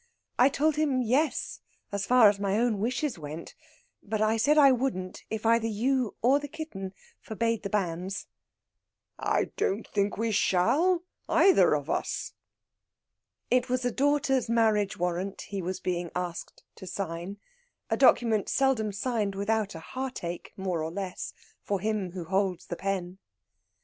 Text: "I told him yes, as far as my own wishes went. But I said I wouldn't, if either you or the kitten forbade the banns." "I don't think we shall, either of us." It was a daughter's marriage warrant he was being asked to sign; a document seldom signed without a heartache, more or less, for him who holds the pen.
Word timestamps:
"I 0.39 0.49
told 0.49 0.77
him 0.77 1.03
yes, 1.03 1.61
as 1.91 2.07
far 2.07 2.27
as 2.27 2.39
my 2.39 2.57
own 2.57 2.79
wishes 2.79 3.19
went. 3.19 3.53
But 4.01 4.19
I 4.19 4.35
said 4.35 4.57
I 4.57 4.71
wouldn't, 4.71 5.23
if 5.29 5.45
either 5.45 5.67
you 5.67 6.15
or 6.23 6.39
the 6.39 6.47
kitten 6.47 6.95
forbade 7.19 7.61
the 7.61 7.69
banns." 7.69 8.25
"I 9.19 9.51
don't 9.57 9.87
think 9.87 10.17
we 10.17 10.31
shall, 10.31 11.03
either 11.29 11.75
of 11.75 11.87
us." 11.87 12.33
It 13.51 13.69
was 13.69 13.85
a 13.85 13.91
daughter's 13.91 14.49
marriage 14.49 14.97
warrant 14.97 15.41
he 15.41 15.61
was 15.61 15.79
being 15.79 16.09
asked 16.15 16.63
to 16.77 16.87
sign; 16.87 17.37
a 17.91 17.95
document 17.95 18.49
seldom 18.49 18.91
signed 18.91 19.35
without 19.35 19.75
a 19.75 19.79
heartache, 19.81 20.51
more 20.57 20.81
or 20.81 20.89
less, 20.91 21.31
for 21.61 21.79
him 21.79 22.13
who 22.13 22.25
holds 22.25 22.65
the 22.65 22.75
pen. 22.75 23.19